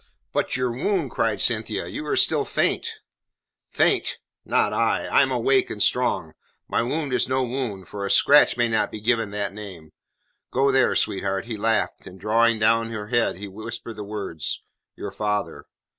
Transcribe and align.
"But 0.33 0.57
your 0.57 0.71
wound?" 0.71 1.11
cried 1.11 1.39
Cynthia. 1.41 1.85
"You 1.85 2.07
are 2.07 2.15
still 2.17 2.43
faint." 2.43 2.87
"Faint! 3.69 4.17
Not 4.43 4.73
I. 4.73 5.05
I 5.05 5.21
am 5.21 5.29
awake 5.29 5.69
and 5.69 5.79
strong. 5.79 6.33
My 6.67 6.81
wound 6.81 7.13
is 7.13 7.29
no 7.29 7.43
wound, 7.43 7.87
for 7.87 8.03
a 8.03 8.09
scratch 8.09 8.57
may 8.57 8.67
not 8.67 8.89
be 8.91 8.99
given 8.99 9.29
that 9.29 9.53
name. 9.53 9.91
So 10.51 10.71
there, 10.71 10.95
sweetheart." 10.95 11.45
He 11.45 11.55
laughed, 11.55 12.07
and 12.07 12.19
drawing 12.19 12.57
down 12.57 12.89
her 12.89 13.09
head, 13.09 13.35
he 13.37 13.47
whispered 13.47 13.95
the 13.95 14.03
words: 14.03 14.63
"Your 14.95 15.11
father." 15.11 15.65